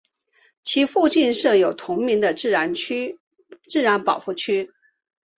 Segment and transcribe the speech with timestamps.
[0.63, 4.73] 其附近设有同名的自然保护区。